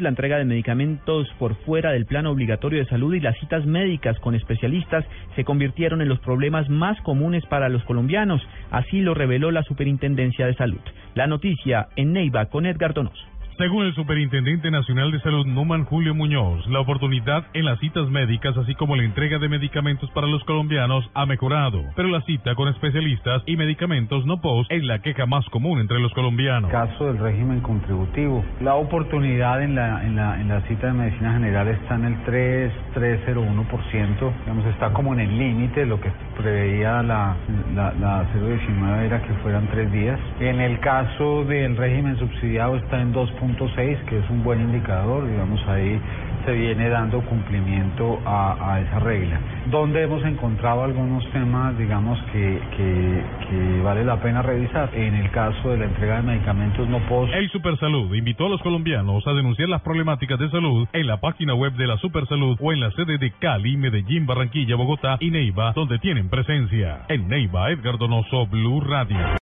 [0.00, 4.18] la entrega de medicamentos por fuera del plan obligatorio de salud y las citas médicas
[4.20, 5.04] con especialistas
[5.36, 8.40] se convirtieron en los problemas más comunes para los colombianos.
[8.70, 10.80] Así lo reveló la Superintendencia de Salud.
[11.14, 13.22] La noticia en Neiva con Edgar Donoso.
[13.58, 18.56] Según el Superintendente Nacional de Salud Numan Julio Muñoz, la oportunidad en las citas médicas,
[18.56, 21.82] así como la entrega de medicamentos para los colombianos, ha mejorado.
[21.94, 26.00] Pero la cita con especialistas y medicamentos no post es la queja más común entre
[26.00, 26.70] los colombianos.
[26.70, 28.42] Caso del régimen contributivo.
[28.62, 32.24] La oportunidad en la, en la, en la cita de medicina general está en el
[32.24, 34.32] 3, 301%.
[34.40, 35.84] Digamos, está como en el límite.
[35.84, 37.36] Lo que preveía la,
[37.74, 40.18] la, la 019 era que fueran tres días.
[40.40, 43.30] En el caso del régimen subsidiado está en 2
[44.06, 46.00] que es un buen indicador, digamos, ahí
[46.44, 49.40] se viene dando cumplimiento a, esa regla.
[49.70, 54.90] Donde hemos encontrado algunos temas, digamos, que, que, que, vale la pena revisar.
[54.94, 57.32] En el caso de la entrega de medicamentos no post.
[57.34, 61.54] El Supersalud invitó a los colombianos a denunciar las problemáticas de salud en la página
[61.54, 65.72] web de la Supersalud o en la sede de Cali, Medellín, Barranquilla, Bogotá y Neiva,
[65.74, 67.02] donde tienen presencia.
[67.08, 69.18] En Neiva, Edgar Donoso, Blue Radio.